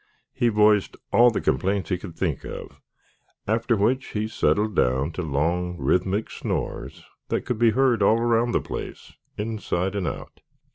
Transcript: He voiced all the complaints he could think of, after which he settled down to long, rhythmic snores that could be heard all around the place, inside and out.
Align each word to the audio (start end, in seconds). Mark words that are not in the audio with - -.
He 0.33 0.49
voiced 0.49 0.97
all 1.13 1.29
the 1.29 1.39
complaints 1.39 1.89
he 1.89 1.97
could 1.99 2.15
think 2.17 2.43
of, 2.43 2.81
after 3.47 3.75
which 3.77 4.13
he 4.13 4.27
settled 4.27 4.75
down 4.75 5.11
to 5.11 5.21
long, 5.21 5.77
rhythmic 5.77 6.31
snores 6.31 7.03
that 7.27 7.45
could 7.45 7.59
be 7.59 7.69
heard 7.69 8.01
all 8.01 8.17
around 8.19 8.53
the 8.53 8.61
place, 8.61 9.13
inside 9.37 9.93
and 9.93 10.07
out. 10.07 10.39